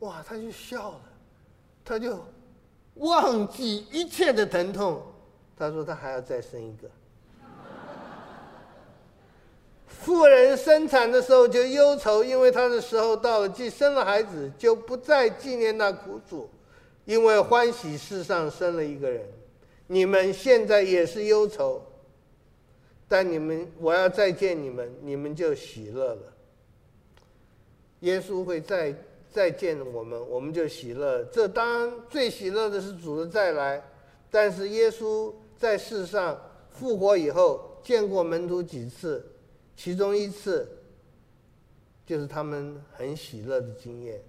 [0.00, 1.00] 哇，他就笑了，
[1.84, 2.22] 他就
[2.96, 5.02] 忘记一切的疼痛。
[5.56, 6.88] 他说他还要再生一个。
[9.88, 16.50] 妇人生产的时候就忧愁，因为她的时候到了，既生了孩子，就不再纪念那苦楚，
[17.06, 19.26] 因为欢喜世上生了一个人。
[19.86, 21.82] 你们现在也是忧愁，
[23.08, 26.32] 但你们我要再见你们，你们就喜乐了。
[28.00, 28.94] 耶稣会再。
[29.36, 31.22] 再见我们，我们就喜乐。
[31.24, 33.82] 这当最喜乐的是主的再来。
[34.30, 39.22] 但是耶稣在世上复活以后，见过门徒几次，
[39.76, 40.66] 其中一次
[42.06, 44.22] 就是他们很喜乐的经验。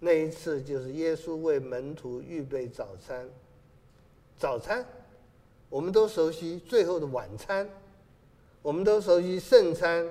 [0.00, 3.26] 那一次就是耶稣为门徒预备早餐。
[4.36, 4.84] 早餐，
[5.70, 7.66] 我们都熟悉；最后的晚餐，
[8.60, 10.06] 我们都熟悉；圣餐，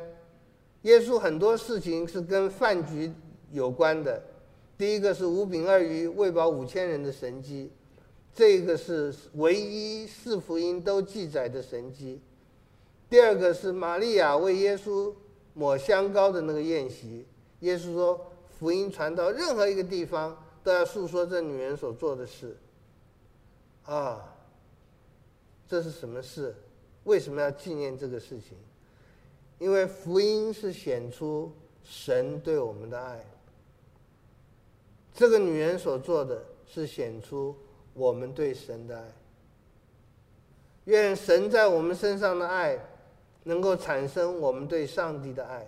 [0.82, 3.14] 耶稣很多事情是跟饭局。
[3.56, 4.22] 有关的，
[4.78, 7.72] 第一个是五饼二鱼喂饱五千人的神迹，
[8.34, 12.20] 这个是唯一四福音都记载的神迹。
[13.10, 15.14] 第二个是玛利亚为耶稣
[15.54, 17.26] 抹香膏的那个宴席，
[17.62, 18.28] 耶稣说，
[18.60, 22.58] 福音传到任何一个地方，都要诉说这女人所做的事。
[23.86, 24.36] 啊，
[25.66, 26.54] 这是什么事？
[27.06, 28.58] 为什么要纪念这个事情？
[29.60, 31.50] 因为福音是显出
[31.86, 33.26] 神对我们的爱。
[35.16, 37.56] 这个女人所做的是显出
[37.94, 39.04] 我们对神的爱。
[40.84, 42.78] 愿神在我们身上的爱，
[43.44, 45.66] 能够产生我们对上帝的爱。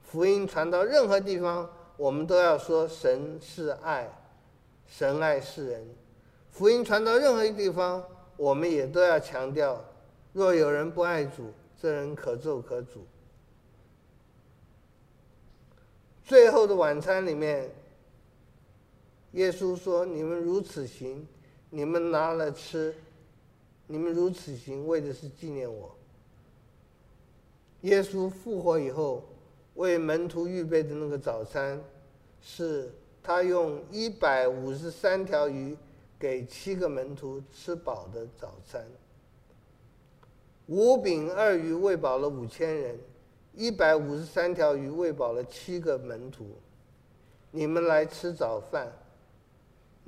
[0.00, 4.08] 福音传到任何地方，我们都要说神是爱，
[4.86, 5.84] 神爱世人。
[6.50, 8.02] 福音传到任何一个地方，
[8.36, 9.84] 我们也都要强调：
[10.32, 13.00] 若有人不爱主，这人可咒可诅。
[16.24, 17.70] 最后的晚餐里面，
[19.36, 21.26] 耶稣说：“你们如此行，
[21.68, 22.94] 你们拿了吃，
[23.86, 25.94] 你们如此行，为的是纪念我。”
[27.82, 29.22] 耶稣复活以后，
[29.74, 31.78] 为门徒预备的那个早餐，
[32.40, 32.90] 是
[33.22, 35.76] 他用一百五十三条鱼
[36.18, 38.82] 给七个门徒吃饱的早餐。
[40.64, 42.98] 五饼二鱼喂饱了五千人，
[43.52, 46.56] 一百五十三条鱼喂饱了七个门徒。
[47.50, 48.90] 你们来吃早饭。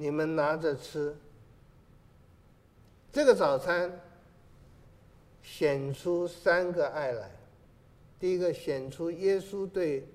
[0.00, 1.16] 你们拿着吃，
[3.12, 4.00] 这个早餐
[5.42, 7.28] 显出三个爱来。
[8.20, 10.06] 第一个显出耶稣对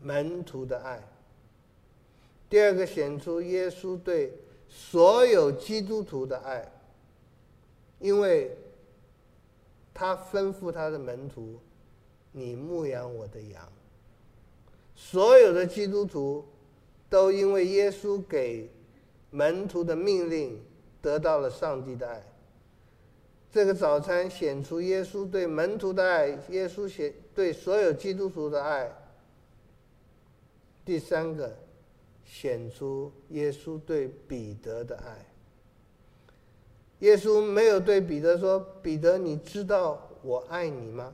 [0.00, 1.00] 门徒的爱；
[2.48, 4.32] 第二个显出耶稣对
[4.68, 6.70] 所有基督徒的爱，
[7.98, 8.56] 因为
[9.92, 11.58] 他吩咐他的门徒
[12.30, 13.68] ：“你牧养我的羊。”
[14.94, 16.46] 所有的基督徒
[17.10, 18.70] 都因为耶稣给。
[19.32, 20.62] 门徒的命令
[21.00, 22.22] 得到了上帝的爱。
[23.50, 28.90] 这个早餐显出耶稣对门徒的爱，耶稣显对所有基督徒的爱。
[30.84, 31.54] 第三个，
[32.24, 35.26] 显出耶稣对彼得的爱。
[37.00, 41.12] 耶稣没有对彼得说：“彼得，你知道我爱你吗？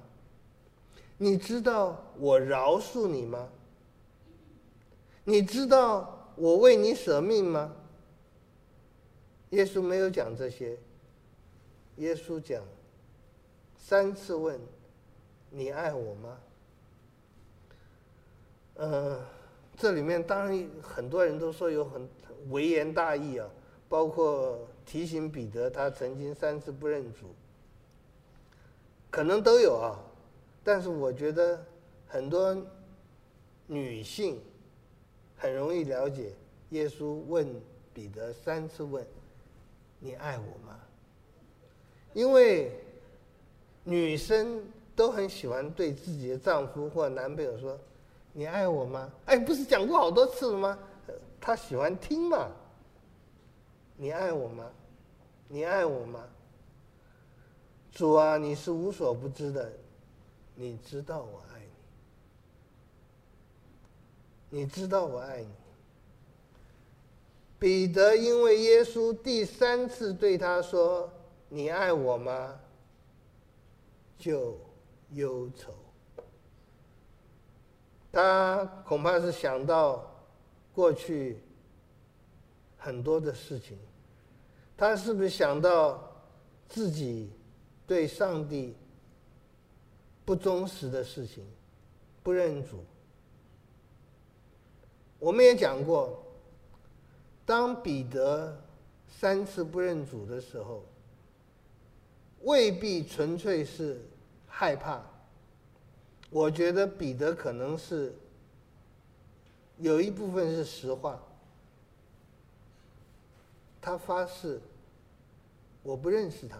[1.16, 3.48] 你知道我饶恕你吗？
[5.24, 7.74] 你知道我为你舍命吗？”
[9.50, 10.76] 耶稣没有讲这些，
[11.96, 12.62] 耶稣讲
[13.76, 14.60] 三次问
[15.50, 16.38] ：“你爱我吗？”
[18.76, 19.24] 呃，
[19.76, 22.08] 这里面当然很多人都说有很
[22.50, 23.48] 微言大义啊，
[23.88, 27.34] 包括提醒彼得他曾经三次不认主，
[29.10, 29.98] 可能都有啊。
[30.62, 31.64] 但是我觉得
[32.06, 32.56] 很多
[33.66, 34.40] 女性
[35.36, 36.34] 很容易了解
[36.70, 37.48] 耶稣问
[37.94, 39.04] 彼得三次问。
[39.98, 40.78] 你爱我吗？
[42.14, 42.72] 因为
[43.84, 44.62] 女生
[44.96, 47.78] 都很喜欢对自己的丈夫或男朋友说
[48.32, 50.78] ：“你爱我吗？”哎，不是讲过好多次了吗？
[51.40, 52.50] 她喜欢听嘛。
[53.96, 54.70] 你爱我吗？
[55.48, 56.24] 你爱我吗？
[57.90, 59.72] 主啊，你是无所不知的，
[60.54, 61.60] 你知道我爱
[64.50, 65.48] 你，你知道我爱你。
[67.58, 71.12] 彼得因为耶稣第三次对他说
[71.50, 72.60] ：“你爱我吗？”
[74.16, 74.56] 就
[75.12, 75.72] 忧愁。
[78.12, 80.08] 他恐怕是想到
[80.72, 81.40] 过去
[82.76, 83.76] 很多的事情，
[84.76, 86.16] 他是不是想到
[86.68, 87.30] 自己
[87.88, 88.76] 对上帝
[90.24, 91.44] 不忠实的事情，
[92.22, 92.84] 不认主？
[95.18, 96.22] 我们也讲过。
[97.48, 98.54] 当彼得
[99.08, 100.84] 三次不认主的时候，
[102.42, 104.04] 未必纯粹是
[104.46, 105.00] 害怕。
[106.28, 108.14] 我觉得彼得可能是
[109.78, 111.18] 有一部分是实话。
[113.80, 114.60] 他发誓
[115.82, 116.58] ：“我不认识他，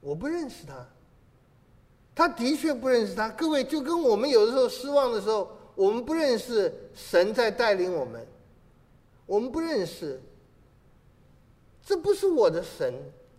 [0.00, 0.86] 我不认识他。”
[2.14, 3.28] 他的确不认识他。
[3.30, 8.24] 各位，就跟我们有的时候失望的时候，我们不认识神在带领我们。
[9.26, 10.20] 我们不认识，
[11.82, 12.92] 这不是我的神，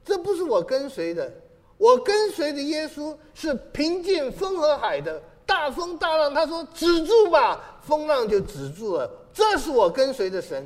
[0.03, 1.31] 这不是我跟随的。
[1.77, 9.11] 我跟随的耶稣是平静风和海的，大风大浪，他说止住吧，风浪就止住了。
[9.33, 10.65] 这是我跟随的神，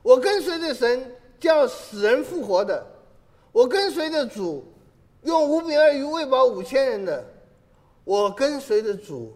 [0.00, 2.86] 我跟随的神叫死人复活的，
[3.50, 4.64] 我跟随的主
[5.24, 7.24] 用五饼二鱼喂饱五千人的，
[8.04, 9.32] 我跟随的主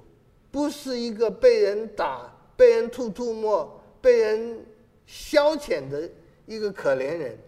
[0.51, 4.64] 不是一个被人打、被人吐吐沫、被人。
[5.07, 6.11] 消遣的
[6.44, 7.38] 一个可怜人，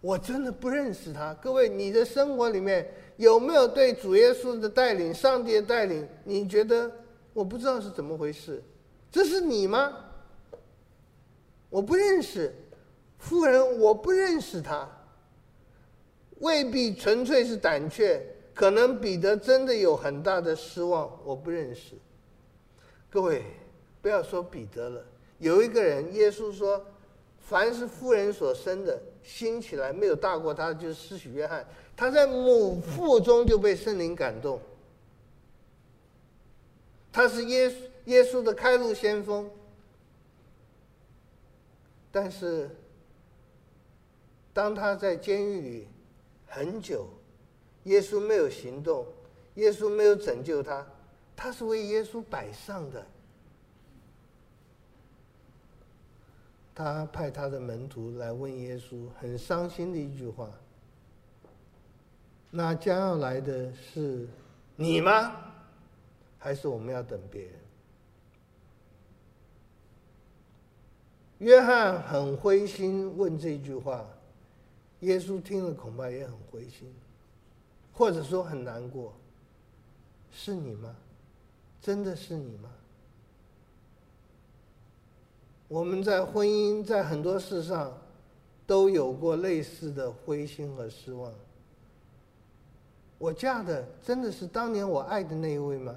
[0.00, 1.32] 我真的不认识他。
[1.34, 6.90] 各位，你的生活里面有没有对主耶稣的带领、上帝的带领，你觉得
[7.32, 8.62] 我不知道是怎么回事？
[9.10, 9.96] 这是你吗？
[11.70, 12.52] 我不认识，
[13.18, 14.88] 富人，我不认识他。
[16.40, 18.20] 未必纯粹是胆怯，
[18.52, 21.10] 可能彼得真的有很大的失望。
[21.24, 21.94] 我不认识。
[23.08, 23.44] 各位，
[24.02, 25.04] 不要说彼得了，
[25.44, 26.82] 有一个人，耶稣说，
[27.38, 31.66] 凡是妇人所生的，兴起来没有大过他，就是施洗约翰。
[31.94, 34.58] 他在母腹中就被圣灵感动，
[37.12, 37.74] 他是耶稣
[38.06, 39.50] 耶稣的开路先锋。
[42.10, 42.70] 但是，
[44.54, 45.88] 当他在监狱里
[46.46, 47.06] 很久，
[47.82, 49.06] 耶稣没有行动，
[49.56, 50.86] 耶稣没有拯救他，
[51.36, 53.06] 他是为耶稣摆上的。
[56.74, 60.50] 他派他的门徒来问耶稣，很伤心的一句话。
[62.50, 64.26] 那将要来的是
[64.76, 65.36] 你吗？
[66.38, 67.52] 还是我们要等别人？
[71.38, 74.06] 约翰很灰心问这句话，
[75.00, 76.92] 耶稣听了恐怕也很灰心，
[77.92, 79.12] 或者说很难过。
[80.32, 80.94] 是你吗？
[81.80, 82.68] 真的是你吗？
[85.74, 87.92] 我们在婚姻，在很多事上
[88.64, 91.32] 都有过类似的灰心和失望。
[93.18, 95.92] 我嫁的真的是当年我爱的那一位吗？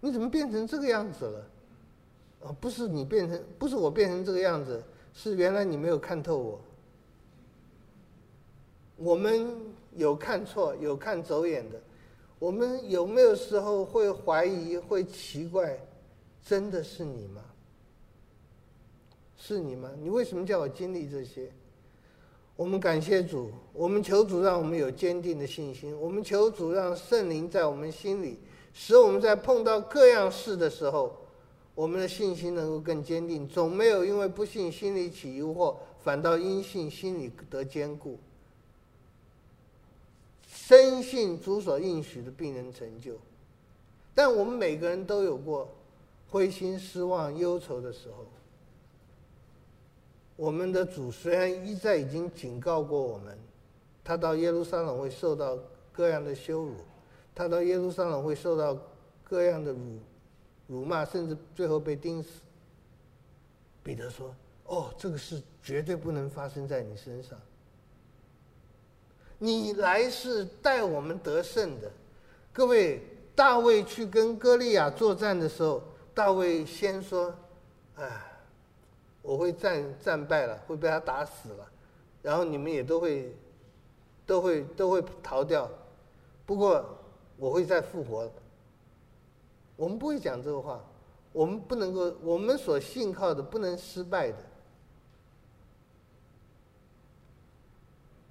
[0.00, 1.46] 你怎么变成这个样子了？
[2.42, 4.82] 啊，不是你变成，不是我变成这个样子，
[5.14, 6.60] 是原来你没有看透我。
[8.96, 9.48] 我们
[9.94, 11.80] 有看错，有看走眼的。
[12.40, 15.78] 我们有没有时候会怀疑，会奇怪，
[16.44, 17.40] 真的是你吗？
[19.38, 19.90] 是你吗？
[20.02, 21.50] 你为什么叫我经历这些？
[22.56, 25.96] 我们感谢主，我们求主让我们有坚定的信心。
[25.98, 28.40] 我们求主让圣灵在我们心里，
[28.74, 31.16] 使我们在碰到各样事的时候，
[31.76, 33.46] 我们的信心能够更坚定。
[33.46, 38.18] 总没有因为不信心里起疑惑，反倒因信心里得坚固。
[40.48, 43.16] 深信主所应许的必能成就。
[44.16, 45.68] 但我们每个人都有过
[46.28, 48.26] 灰心、失望、忧愁的时候。
[50.38, 53.36] 我们的主虽然一再已经警告过我们，
[54.04, 55.58] 他到耶路撒冷会受到
[55.90, 56.76] 各样的羞辱，
[57.34, 58.78] 他到耶路撒冷会受到
[59.24, 59.98] 各样的辱
[60.68, 62.28] 辱骂，甚至最后被钉死。
[63.82, 64.32] 彼得说
[64.66, 67.36] ：“哦，这个事绝对不能发生在你身上。
[69.38, 71.90] 你来是带我们得胜的。”
[72.54, 73.02] 各位，
[73.34, 75.82] 大卫去跟歌利亚作战的时候，
[76.14, 77.34] 大卫先说
[77.98, 78.22] ：“哎。”
[79.28, 81.70] 我会战战败了，会被他打死了，
[82.22, 83.36] 然后你们也都会，
[84.24, 85.70] 都会都会逃掉，
[86.46, 86.98] 不过
[87.36, 88.32] 我会再复活。
[89.76, 90.82] 我们不会讲这个话，
[91.30, 94.38] 我们不能够，我们所信靠的不能失败的。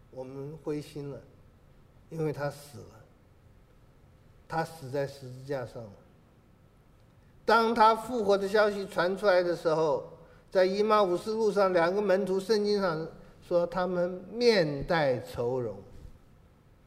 [0.10, 1.22] 我们灰心了，
[2.10, 3.06] 因为他死了，
[4.48, 5.92] 他死在十字架上了。
[7.46, 10.17] 当他复活的消息传出来的时候。
[10.50, 13.08] 在以马五斯路上，两个门徒，圣经上
[13.48, 15.78] 说他们面带愁容，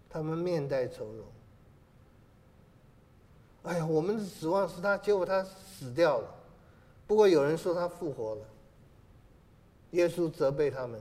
[0.08, 1.24] 他们面带愁容。
[3.62, 6.34] 哎呀，我们的指望是他，结果他死掉了。
[7.06, 8.42] 不过有人说他复活了。
[9.90, 11.00] 耶稣责备他们：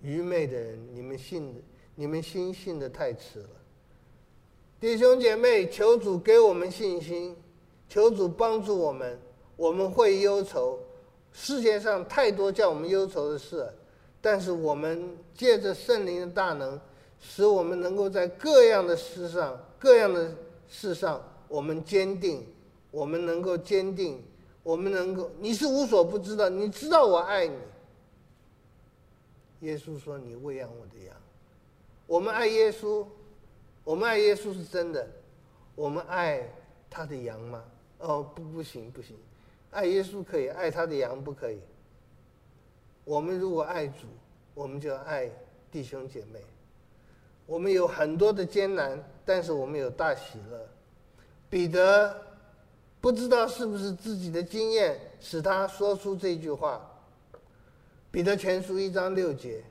[0.00, 1.62] 愚昧的人，你们信，
[1.94, 3.48] 你们心信的太迟了。
[4.80, 7.36] 弟兄姐妹，求主给我们信心，
[7.88, 9.18] 求主帮助我们。
[9.56, 10.78] 我们会忧愁，
[11.32, 13.68] 世界上太多叫我们忧愁的事，
[14.20, 16.78] 但是我们借着圣灵的大能，
[17.20, 20.30] 使我们能够在各样的事上、各样的
[20.68, 22.46] 事上，我们坚定，
[22.90, 24.22] 我们能够坚定，
[24.62, 27.56] 我们能够，你是无所不知的，你知道我爱你。
[29.60, 31.16] 耶稣说：“你喂养我的羊。”
[32.06, 33.06] 我们爱耶稣，
[33.84, 35.08] 我们爱耶稣是真的，
[35.74, 36.46] 我们爱
[36.90, 37.64] 他的羊吗？
[37.98, 39.16] 哦，不，不行，不行。
[39.76, 41.58] 爱耶稣可以，爱他的羊不可以。
[43.04, 44.06] 我们如果爱主，
[44.54, 45.30] 我们就爱
[45.70, 46.40] 弟兄姐妹。
[47.44, 50.66] 我们有很多的艰难，但是我们有大喜乐。
[51.50, 52.16] 彼得
[53.02, 56.80] 不知道是不是自己的经验使他说出这句话。
[58.10, 59.62] 彼得全书一章六节：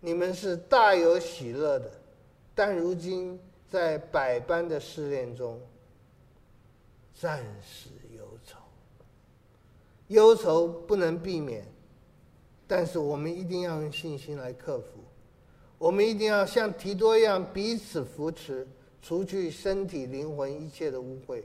[0.00, 1.90] 你们是大有喜乐的，
[2.54, 5.58] 但如今在百般的试炼中，
[7.18, 7.88] 暂时。
[10.08, 11.66] 忧愁不能避免，
[12.66, 14.86] 但是我们一定要用信心来克服。
[15.78, 18.66] 我们一定要像提多一样彼此扶持，
[19.02, 21.42] 除去身体、灵魂一切的污秽。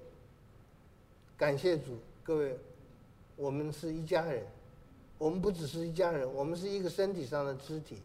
[1.38, 2.58] 感谢主，各位，
[3.36, 4.46] 我们是一家人。
[5.18, 7.98] 我们不只是一家人，我们是一个身体上的肢体，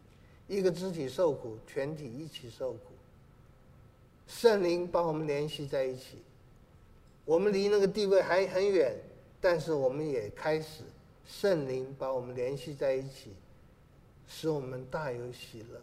[0.47, 2.79] 一个肢体受苦，全体一起受苦。
[4.27, 6.17] 圣灵把我们联系在一起，
[7.23, 8.93] 我们离那个地位还很远，
[9.47, 10.81] 但是我们也开始，
[11.23, 13.35] 圣灵把我们联系在一起，
[14.27, 15.79] 使我们大有喜乐。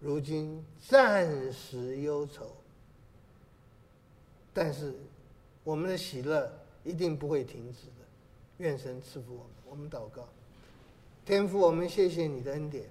[0.00, 2.46] 如今暂时忧愁，
[4.54, 4.94] 但是
[5.62, 6.50] 我们的喜乐
[6.82, 8.06] 一定不会停止的。
[8.56, 10.26] 愿神赐福我们，我们祷告。
[11.26, 12.86] 天父，我们谢谢你的恩典，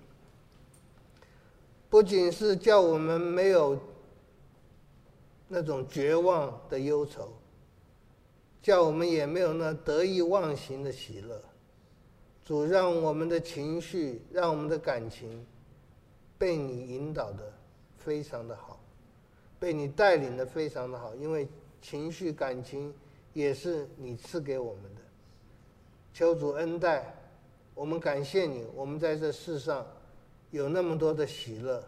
[1.89, 3.79] 不仅是叫我们没有
[5.47, 7.33] 那种绝望的忧愁，
[8.61, 11.41] 叫我们也没有那得意忘形的喜乐。
[12.45, 15.45] 主，让我们的情绪，让我们的感情，
[16.37, 17.51] 被你引导的
[17.97, 18.79] 非常的好，
[19.59, 21.47] 被你带领的非常的好，因为
[21.81, 22.93] 情绪感情
[23.33, 25.01] 也是你赐给我们的。
[26.13, 27.13] 求主恩待。
[27.75, 29.85] 我们感谢你，我们在这世上
[30.49, 31.83] 有那么多的喜乐，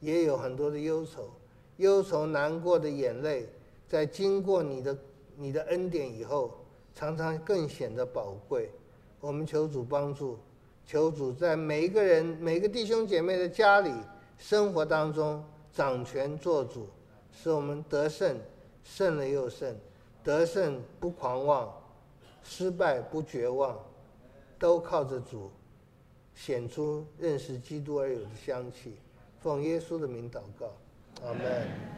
[0.00, 1.30] 也有很多的忧愁，
[1.76, 3.48] 忧愁难过的眼泪，
[3.86, 4.98] 在经过你的
[5.40, 6.58] 你的恩典以后，
[6.94, 8.70] 常常更显得宝贵。
[9.20, 10.36] 我们求主帮助，
[10.84, 13.94] 求主在每一个人、每个弟兄姐妹的家里、
[14.36, 16.88] 生活当中掌权做主，
[17.30, 18.36] 使我们得胜，
[18.82, 19.76] 胜了又胜，
[20.24, 21.72] 得胜不狂妄，
[22.42, 23.78] 失败不绝望。
[24.58, 25.52] 都靠着主，
[26.34, 28.96] 显出认识基督而有的香气。
[29.40, 30.72] 奉耶稣的名祷告，
[31.24, 31.97] 阿门。